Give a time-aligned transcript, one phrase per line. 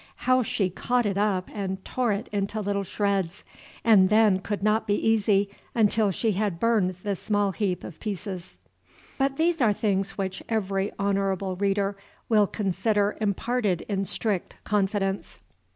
[0.25, 3.43] How she caught it up and tore it into little shreds,
[3.83, 8.57] and then could not be easy until she had burned the small heap of pieces
[9.19, 11.95] But these are things which every honorable reader
[12.29, 15.37] will consider imparted in strict confidence.